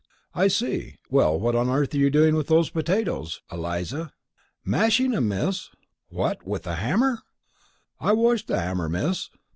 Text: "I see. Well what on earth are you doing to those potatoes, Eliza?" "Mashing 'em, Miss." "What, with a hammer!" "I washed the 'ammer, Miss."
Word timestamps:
"I 0.33 0.47
see. 0.47 0.97
Well 1.11 1.39
what 1.39 1.53
on 1.53 1.69
earth 1.69 1.93
are 1.93 1.97
you 1.99 2.09
doing 2.09 2.33
to 2.33 2.41
those 2.41 2.71
potatoes, 2.71 3.41
Eliza?" 3.51 4.11
"Mashing 4.65 5.13
'em, 5.13 5.27
Miss." 5.27 5.69
"What, 6.09 6.43
with 6.43 6.65
a 6.65 6.77
hammer!" 6.77 7.21
"I 7.99 8.13
washed 8.13 8.47
the 8.47 8.57
'ammer, 8.57 8.89
Miss." 8.89 9.29